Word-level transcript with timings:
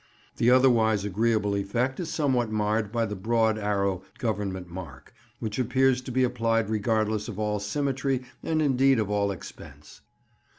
The 0.37 0.49
otherwise 0.49 1.05
agreeable 1.05 1.53
effect 1.55 1.99
is 1.99 2.09
somewhat 2.09 2.49
marred 2.49 2.91
by 2.91 3.05
the 3.05 3.15
broad 3.15 3.59
arrow 3.59 4.01
Government 4.17 4.67
mark, 4.67 5.13
which 5.37 5.59
appears 5.59 6.01
to 6.01 6.11
be 6.11 6.23
applied 6.23 6.71
regardless 6.71 7.27
of 7.27 7.37
all 7.37 7.59
symmetry 7.59 8.23
and 8.41 8.63
indeed 8.63 8.97
of 8.97 9.11
all 9.11 9.29
expense. 9.29 10.01